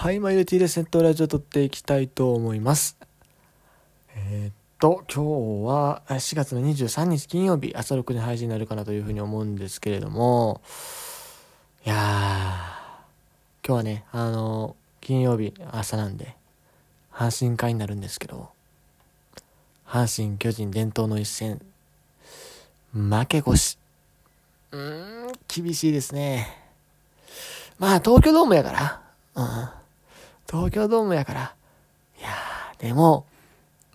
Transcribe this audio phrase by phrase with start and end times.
[0.00, 2.96] はい、マユーティでセットラジオ撮っていきたいと思います。
[4.14, 10.60] えー、っと、今日は4月の23日金曜日、朝6時配信になるかなというふうに思うんですけれども、
[11.84, 12.14] いやー、今
[13.66, 16.36] 日はね、あの、金曜日朝なんで、
[17.12, 18.50] 阪神会になるんですけど、
[19.84, 21.60] 阪神巨人伝統の一戦、
[22.92, 23.78] 負け越し。
[24.70, 26.56] うーん、厳しいですね。
[27.80, 29.02] まあ、東京ドームやから、
[29.34, 29.42] う
[29.74, 29.77] ん。
[30.50, 31.54] 東京ドームやから。
[32.18, 33.26] いやー、でも、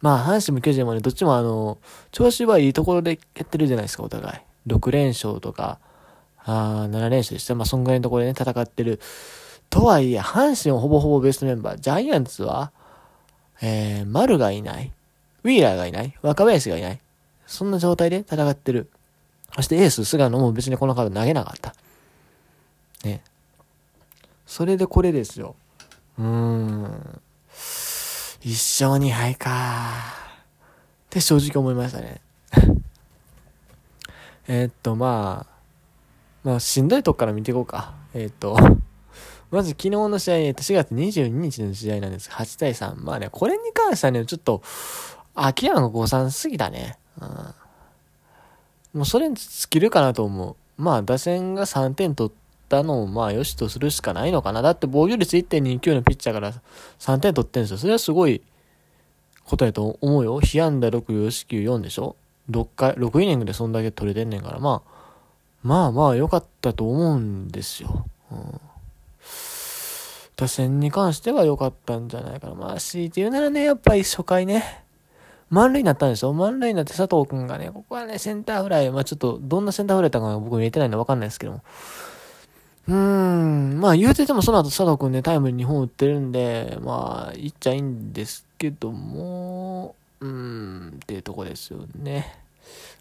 [0.01, 1.77] まあ、阪神も巨人もね、どっちもあの、
[2.11, 4.41] 調子はいいところでやってるじゃないですか、お互い。
[4.67, 5.79] 6連勝とか、
[6.45, 8.99] あ7連勝でして、まあ、そんぐらいのところでね、戦ってる。
[9.69, 11.79] とはいえ、阪神はほぼほぼベストメンバー。
[11.79, 12.71] ジャイアンツは、
[13.61, 14.91] えー、丸がいない。
[15.43, 16.13] ウィーラーがいない。
[16.21, 16.99] 若林がいない。
[17.47, 18.89] そんな状態で戦ってる。
[19.55, 21.73] そしてエース、菅野も別にこのカード投げなかった。
[23.03, 23.23] ね。
[24.45, 25.55] それでこれですよ。
[26.17, 27.21] うーん。
[28.41, 29.49] 一勝二敗か
[31.05, 32.21] って正直思いましたね。
[34.47, 35.53] えっと、まあ、
[36.43, 37.93] まあ、しんどいとこから見ていこうか。
[38.13, 38.57] えー、っと、
[39.49, 42.29] まず昨日の試合、えっと、4月22日の試合なんです。
[42.29, 42.95] 8対3。
[42.95, 44.61] まあね、これに関してはね、ちょっと、
[45.35, 46.97] 秋山が誤算すぎたね。
[47.21, 47.55] うん。
[48.93, 50.55] もうそれに尽きるかなと思う。
[50.75, 54.61] まあ、打線が3点取ってたのをまあ良しとするしかないのかな。
[54.61, 56.53] だって防御率1.29のピッチャーから
[56.99, 57.77] 3点取ってんですよ。
[57.77, 58.41] それはすごい
[59.45, 60.39] ことやと思うよ。
[60.39, 62.15] 被安打6、四球4でしょ
[62.49, 64.93] ?6 回、6イニングでそんだけ取れてんねんから、まあ、
[65.63, 68.05] まあまあ良かったと思うんですよ。
[68.31, 68.61] うん。
[70.35, 72.55] 打線に関しては良かったんじゃないかな。
[72.55, 74.83] まあ、強いて言うならね、やっぱり初回ね、
[75.49, 76.33] 満塁になったんですよ。
[76.33, 81.61] 満塁になって佐藤くんがね、ここはね、センターフライ、まあちょっと、どんなセンターフライだったか僕見えてないんでわかんないですけども。
[82.87, 92.39] うーん、まあ言うててもその後佐藤くんね、タイムに2本打ってるんで、まあ、言っちゃいいんですけども、うーん、っていうとこですよね。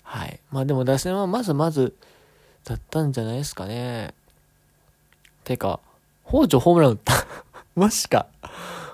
[0.03, 0.38] はい。
[0.50, 1.94] まあでも打線はまずまず
[2.65, 4.15] だったんじゃないですかね。
[5.44, 5.81] てか、
[6.28, 7.15] 北条ホームラン打った
[7.75, 8.26] マジか。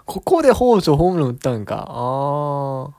[0.07, 1.87] ここで北条ホームラン打ったんか。
[1.89, 2.99] ああ。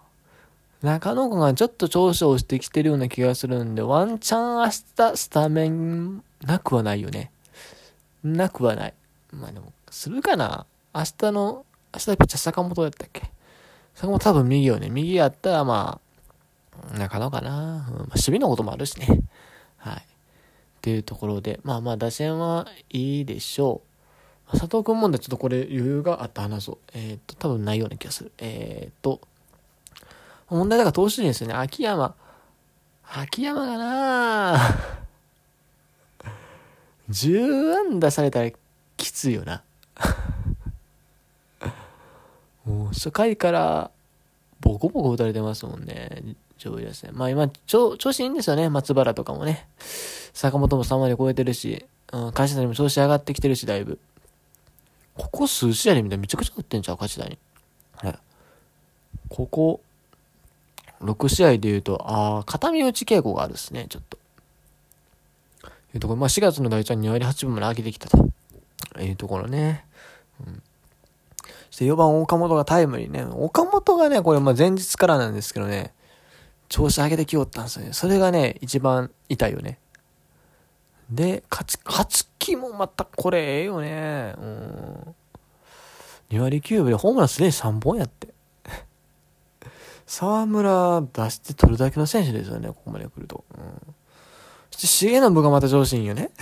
[0.83, 7.31] 中野君がちょっと調子をしてきてるような気がするんで、ワンチャン明日スタメンなくはないよね。
[8.23, 8.93] なくはない。
[9.31, 10.65] まあでも、するかな？
[10.93, 13.31] 明日の、明日ピッチャー坂本だったっけ？
[13.95, 14.89] 坂本多分右よね。
[14.89, 15.99] 右やったらま
[16.93, 17.87] あ、中野かな？
[17.89, 19.07] うん、まあ、守備のこともあるしね。
[19.77, 19.95] はい。
[19.95, 19.99] っ
[20.81, 23.81] ていうところで、まあまあ打線はいいでしょ
[24.47, 24.51] う。
[24.51, 26.77] 佐藤君問題ちょっとこれ余裕があった話そう。
[26.93, 28.31] えー、っと、多分ないような気がする。
[28.39, 29.21] えー、っと、
[30.49, 31.53] 問題だから投手陣ですよね。
[31.53, 32.15] 秋山。
[33.13, 34.57] 秋山がな？
[34.57, 34.98] ぁ
[37.09, 38.51] 10安打されたら
[38.97, 39.63] きついよな。
[42.65, 43.91] もう初回から
[44.59, 46.35] ボコボコ打たれてますもんね。
[46.57, 47.11] 上位ですね。
[47.13, 48.69] まあ今、調子いいんですよね。
[48.69, 49.67] 松原とかもね。
[50.33, 53.97] 坂本も3割超えてるし、うん、梶谷も調子上がってきてるし、だいぶ。
[55.15, 57.37] ここ数試合で見たらめちゃくちゃ打ってんちゃう梶谷。
[57.95, 58.19] はい。
[59.29, 59.81] ここ、
[61.01, 64.18] 6試合で言うと、ああ、片身打ち傾向があるっすね、ちょっと。
[65.93, 68.29] いうところ、まあ4月の第1は2割8分まで上げてきたと。
[69.01, 69.85] いうところね。
[70.45, 70.63] うん。
[71.69, 73.23] そして4番岡本がタイムリーね。
[73.31, 75.93] 岡本がね、これま前日からなんですけどね、
[76.67, 77.93] 調子上げてきよったんですよね。
[77.93, 79.79] それがね、一番痛いよね。
[81.09, 84.35] で、勝ち、勝ち気もまたこれええよね。
[84.37, 85.15] うん。
[86.31, 88.29] 2割9分でホームランすでに3本やって。
[90.05, 93.43] 沢村出して取るだけの選手ですよね、ここまで来ると。
[93.57, 93.88] うん。
[94.71, 96.29] そして重信がまた上司いいよね。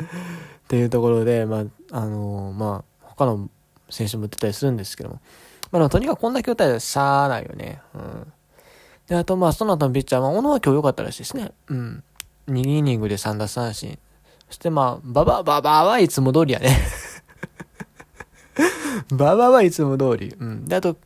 [0.00, 3.48] っていうところで、まあ、あのー、まあ、他の
[3.90, 5.20] 選手も打ってたりするんですけども。
[5.70, 7.80] まあ、とにかくこんだけ打ったらしゃーないよね。
[7.94, 8.32] うん。
[9.06, 11.52] で、あと、まあ、その後のピッチャー、まあ、小野は今日良かったらしいですね。
[11.68, 12.02] うん。
[12.48, 13.98] 2イニングで3奪三振。
[14.48, 16.76] そしてまあ、ババババはいつも通りやね
[19.12, 20.34] ババはいつも通り。
[20.38, 20.64] うん。
[20.64, 20.96] で、あと、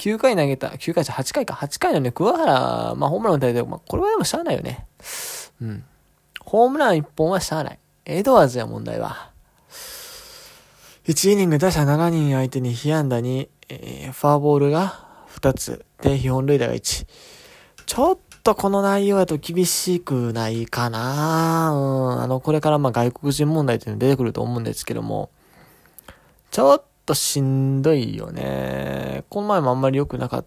[0.00, 4.86] 9回投げた、9回じゃ8回か、8回のね、桑原、まあ、ホームラン打たれて、まあ、これはでもしゃあないよね。
[5.60, 5.84] うん。
[6.40, 7.78] ホームラン1本はしゃあない。
[8.06, 9.30] エドワーズや問題は。
[11.06, 15.04] 1イニング打者7人相手に被安打に、えー、ファーボールが
[15.34, 15.84] 2つ。
[16.00, 17.06] で、被本塁打が1。
[17.84, 22.22] ちょっとこの内容だと厳しくないかなうん。
[22.22, 25.28] あの、これからまあ外国人問題っていうの出てくると思うんですけども、
[26.50, 29.24] ちょっとしんどいよね。
[29.30, 30.44] この前もあんまり良くなかっ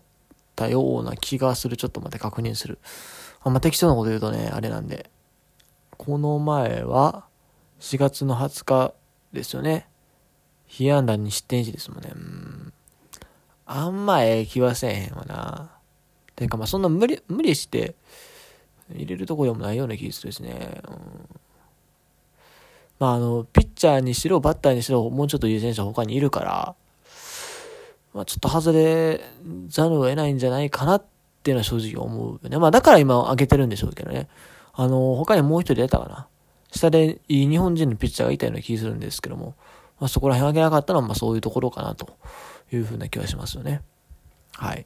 [0.56, 1.76] たような気がする。
[1.76, 2.80] ちょっと待って確認する。
[3.42, 5.12] あんま適当なこと言うとね、あれなんで。
[5.98, 7.26] この前は、
[7.82, 8.94] 4月の20日
[9.34, 9.90] ですよね。
[10.66, 12.12] 被安打に失点1ですもんね。
[12.16, 12.74] うん。
[13.66, 15.70] あんまええ気はせえへんわな。
[16.38, 17.96] てかまあそんな無理、無理して
[18.90, 20.82] 入れるとこでもないような気がするですね。
[20.88, 21.30] うん、
[23.04, 26.76] まああの、ピッチャーにしろ、バッターにしろ、もうちょっといい選手は他にいるから、
[28.14, 29.20] まあちょっと外れ
[29.68, 31.04] ざるを得ないんじゃないかなっ
[31.44, 32.58] ていうのは正直思うよね。
[32.60, 34.30] まあだから今上げてるんでしょうけどね。
[34.72, 36.28] あの、他にもう一人出たかな。
[36.72, 39.56] 下でいい日本人のピッチャーがいたような気がするんですけども、
[40.00, 42.16] まあ、そこら辺上げなかったのは、まあそういうところかなと
[42.72, 43.82] いうふうな気はしますよね。
[44.54, 44.86] はい。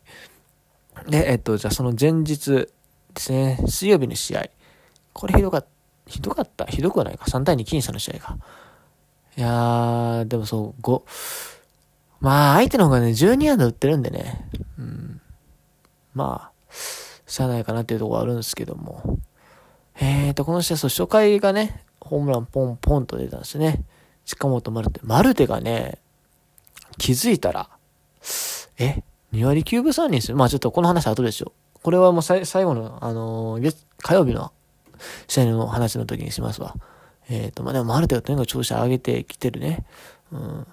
[1.07, 2.67] で、えっと、じゃあその前日で
[3.15, 4.49] すね、水曜日の試合。
[5.13, 5.67] これひどかった、
[6.07, 8.37] ひどかったひどくはないか ?3 対2僅差の試合か。
[9.37, 11.01] いやー、でもそう、5、
[12.19, 14.49] まあ相手の方がね、12安打打ってるんでね、
[14.79, 15.21] うん。
[16.13, 16.73] まあ、
[17.27, 19.19] しゃあないかなっていうところあるんですけども。
[19.99, 23.83] えーと、この試合、そう、初回がね、ホームランポンポンと出たんですね。
[24.25, 24.99] 近本マルテ。
[25.03, 25.99] マルテがね、
[26.97, 27.69] 気づいたら、
[28.77, 30.37] え ?2 割9分3厘ですよ。
[30.37, 31.51] まあちょっとこの話後でしょ。
[31.83, 34.51] これはもう最後の、あのー、月、火曜日の
[35.27, 36.75] 試合の話の時にしますわ。
[37.29, 39.85] えっ、ー、と、まあでもマルテがとにかく調子上げてきてるね。
[40.31, 40.67] うん。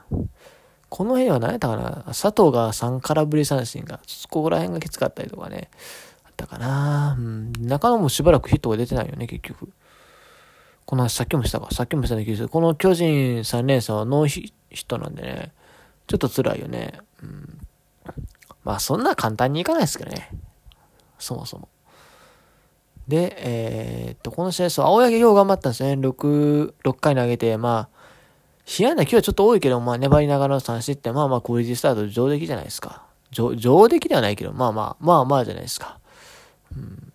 [0.89, 4.01] この辺は何やったかな佐藤が3空振り三振が、
[4.31, 5.69] ここら辺がきつかったりとかね。
[6.25, 7.53] あったかなうん。
[7.59, 9.71] 中野もしばらくヒットが出てないよね、結局。
[10.87, 11.69] この話さっきもしたか。
[11.73, 15.53] さっきもしたんだけど、この巨人3連戦はノーヒットなんでね。
[16.07, 17.01] ちょっと辛いよね。
[17.23, 17.59] うん。
[18.63, 20.31] まあそんな簡単にいかないですけどね。
[21.19, 21.69] そもそも。
[23.09, 25.93] で、えー、っと、この試合、そう、青柳よう頑張ったんですね。
[25.93, 27.99] 6、6回投げて、まあ、
[28.65, 33.03] 試合な今日はちょっと多いけど、まあ、粘りながらの3失点、まあまあ、クオリティスタート上出来じゃないですか。
[33.31, 35.99] 上、上出来ではないけど、まあまあ、まあまあじゃないですか。
[36.75, 37.13] うん。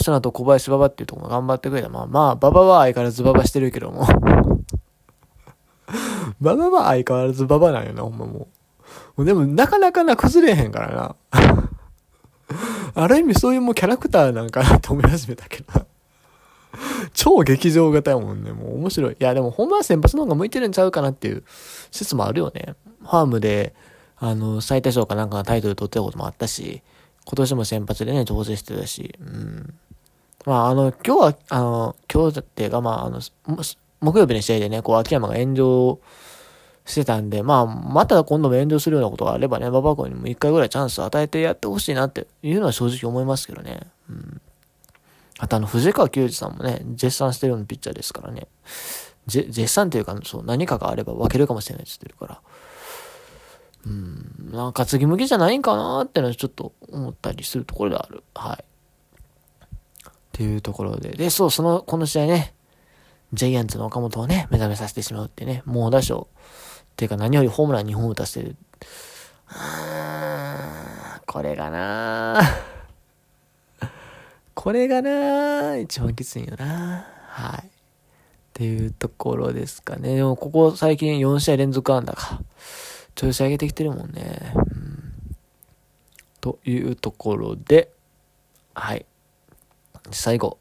[0.00, 1.90] その後、小林馬場っていうところ頑張ってくれた。
[1.90, 4.06] まあまあ、馬場は相変わらず馬場してるけども。
[6.40, 8.48] 馬場は相変わらず馬場なんよな、ほんまも
[9.18, 9.24] う。
[9.24, 11.16] でも、なかなかな崩れへんからな。
[12.94, 15.86] ある意味そういうもうキャラクターなんかなと思い始めたけど。
[17.12, 18.52] 超劇場型やもんね。
[18.52, 19.12] もう面白い。
[19.12, 21.44] いや、でもほんまは先発の方が向いてるんちゃうかなっていう
[21.90, 22.74] 説もあるよね。
[23.02, 23.74] ファームで、
[24.16, 26.82] あの、最多賞かなんかのタイトル取ってたこともあったし、
[27.24, 29.74] 今年も先発でね、調整してたし、うん。
[30.46, 33.20] まあ、あの、今日は、あの、今日だっていうか、まあ、あの、
[34.00, 36.00] 木曜日の試合でね、こう、秋山が炎上
[36.84, 43.80] してたんで、まあ、また今度も炎上するようなことがあればね、馬場君にも一回ぐらいチャンスを与えてやってほしいなっていうのは正直思いますけどね。
[44.08, 44.40] うん。
[45.38, 48.48] あとあの、藤川球児さんもね、絶賛してるようなピッチャーですからね。
[49.26, 52.40] 絶賛というか、そう、何かがあれば分けるかもしれないって言ってるから。
[53.84, 58.22] うん、なんか次向きじゃないんかなってのはちょっと思ったりするところである。
[58.34, 58.64] はい。
[58.64, 61.10] っていうところで。
[61.10, 62.54] で、そう、その、この試合ね、
[63.32, 66.28] ジャイアンツの岡本をね、目覚めさせてしまうってね、猛打賞。
[66.96, 68.56] ていうか何よりホームラン2本打たせてる。
[71.26, 72.40] これがな
[74.54, 77.66] これがな一番きついよなはい。
[77.66, 77.70] っ
[78.52, 80.16] ていうところですかね。
[80.16, 82.42] でも、ここ最近4試合連続安打か。
[83.14, 84.52] 調子上げてきてるもんね。
[84.54, 85.14] うん、
[86.40, 87.90] というところで、
[88.74, 89.06] はい。
[90.10, 90.58] 最後、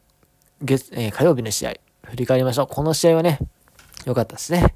[0.61, 1.73] 月、えー、火曜日の試合、
[2.05, 2.67] 振り返りましょう。
[2.67, 3.39] この試合はね、
[4.05, 4.73] 良かったですね。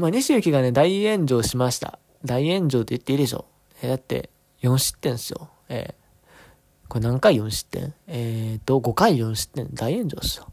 [0.00, 1.98] まあ、西行がね、大炎上しました。
[2.24, 3.46] 大炎上って言っていいでしょ。
[3.82, 4.30] えー、だって、
[4.62, 5.50] 4失点ですよ。
[5.68, 7.94] えー、これ何回4失点？
[8.06, 10.46] えーと、5回4失点、大炎上ですよ。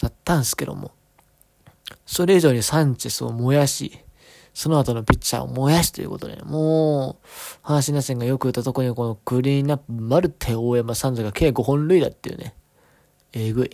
[0.00, 0.92] だったんですけども。
[2.06, 3.98] それ以上にサンチェスを燃やし、
[4.54, 12.54] その後のピッチャーを燃やしということで、もう、阪神打線がよく打ったとこにこのクリーンナップ、マルテ大山サンズが計5本塁打っていうね。
[13.32, 13.70] えぐい。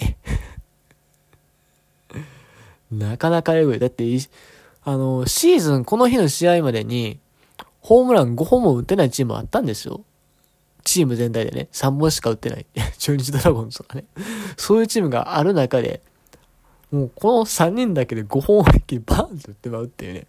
[2.90, 3.78] なかなかえぐい。
[3.78, 4.04] だって、
[4.84, 7.20] あの、シーズンこの日の試合までに、
[7.80, 10.04] ホームラン5本も打ってないチームあったんですよ。
[10.84, 12.66] チーム全体でね、3本しか打ってない。
[12.98, 14.04] 中日ドラゴンズとかね。
[14.56, 16.00] そういうチームがある中で、
[16.90, 20.26] もうこの3人だけで5本を一気にバーンと打ってまうっていうね。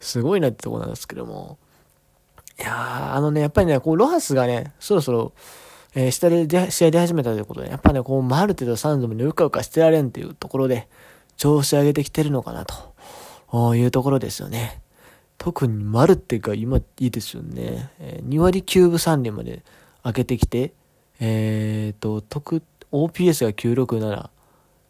[0.00, 1.58] すごいなってとこなんですけども。
[2.58, 5.32] いやー、あのね、やっぱりね、こう、ロハスがね、そろそろ、
[5.94, 10.88] えー、下でで試合出始めたということで、やっぱね、こう、マルテとサンズムにうかうかしてられんっていうところで、
[11.36, 12.91] 調子上げてきてるのかなと
[13.76, 14.80] いうところですよね。
[15.38, 17.90] 特にマルテが今いいですよね。
[17.98, 19.64] えー、2割9分3厘まで
[20.04, 20.72] 上げてきて、
[21.20, 24.30] えーと、特、OPS が967、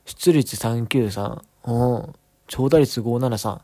[0.05, 2.15] 出率393、うん、
[2.49, 3.61] 長打率573、い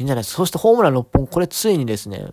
[0.00, 0.24] いんじゃない。
[0.24, 2.26] そしてホームラン6本、これついにですね、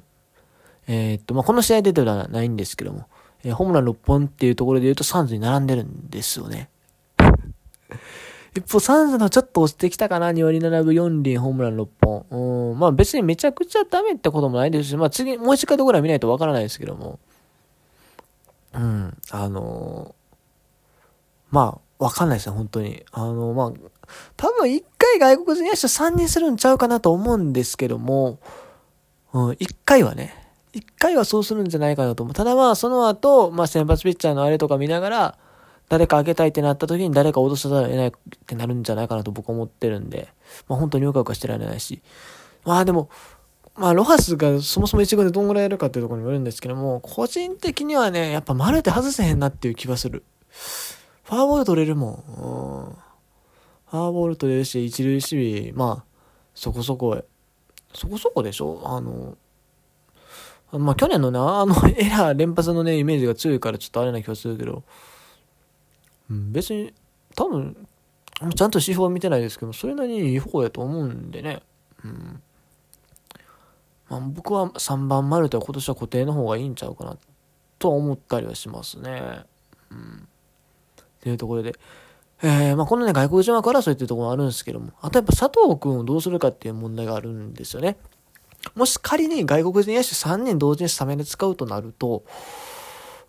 [0.88, 3.08] えー、っと、まあ、この試合出てるのはないんですけども、
[3.44, 6.70] えー、ホームラン6本っていうところで言うとサンズに並んでるんですよね。
[8.56, 12.72] 一方、サンズのちょっと落ちてきたかな、2割7分4厘、ホームラン6本。
[12.72, 17.20] うん、まあ別にめちゃくちゃダメってこともないですし、まあ次、もう一回ぐらい見ないとわからないですけども。
[18.74, 23.04] うん、あのー、まあ、わかんないですね、本当に。
[23.12, 23.72] あのー、まあ、
[24.38, 28.40] 多分一回外国人野手3人するんちゃうかなと思うんですけども、
[29.34, 30.34] うん、一回はね、
[30.72, 32.34] 一回はそうするんじゃないかなと思う。
[32.34, 35.38] ただまあ、その後、まあ先発ピッチャーのあれとか見ながら、
[35.88, 38.12] 誰かあげたいってなった時に誰か脅さざるを得ないっ
[38.48, 40.30] てなるんじゃないかなと僕は思ってるんで、
[40.68, 42.02] まあ本当にうかうかしてられないし。
[42.64, 43.10] まあでも、
[43.76, 50.24] まあロハスがそもそも1軍でどんぐらいやるかっていうところにもよるんですけども、個人的にはね、やっぱ丸って外せへんなっていう気がする。
[51.24, 52.12] ファーボール取れるもん。
[52.12, 52.96] うん。
[53.92, 56.06] ファーボール取れるし、一塁守備、まあ、
[56.56, 57.24] そこそこ、
[57.94, 58.82] そこそこでしょ？
[58.86, 59.38] あの、
[60.72, 64.84] まあ去年のね、あのエラー連発のね、イメージが強いからちょっとあれな気がするけど、
[66.30, 66.94] うん、別に、
[67.36, 67.88] 多分、
[68.40, 71.62] ちゃんと指標は見てないですけど、それなりにいい方やと思うんでね。
[72.04, 72.42] うん。
[74.10, 77.18] まあ、僕は3番丸では今年は固定の方がいいんちゃうかな、
[77.80, 79.46] とは思ったりはしますね。
[79.90, 80.28] うん。
[80.98, 81.76] っていうところで。
[82.44, 87.98] えー、まあ、このね、外国人枠争いっていうところもあるんですけども、あとやっぱ佐藤君をどうするかっていう問題があるんですよね。
[88.76, 92.24] もし仮に外国人野手3人同時にスタメンで使うとなると、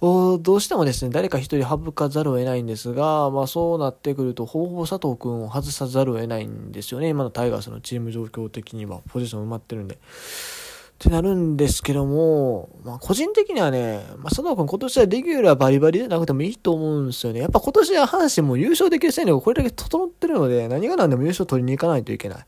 [0.01, 7.09] どうしてもですね、誰か一人省かざるを得ないんですが、まあそうなってくると、ほぼほぼ佐藤君を外さざるを得ないんですよね。
[7.09, 9.95] 今のタイガースのチーム状況的には、ポジション埋まってるんで。
[9.95, 17.41] ってなるんですけども、まあ個人的にはね、まあ佐藤君今年はレギュラーバリバリでなくてもいいと思うんですよね。
[17.41, 22.47] やっぱ今年は阪神も優勝できる戦力がこれだけ整ってるので、何が何でも優勝取りに行かないといけない。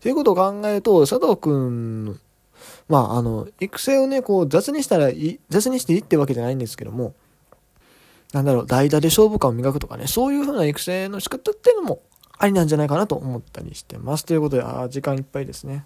[0.00, 2.18] ということを考えると、佐藤君
[2.90, 5.10] まあ、あの、育成をね、こう、雑にしたら、
[5.48, 7.14] 雑にしていいってわけじゃないんですけども、
[8.32, 12.02] なんだろう、代打で勝負感を磨くとかね、そういう風な育成の仕方っていうのも
[12.36, 14.24] ありなんじゃないかなと思ったりしてます。
[14.24, 15.84] ということで、あ時間いっぱいですね。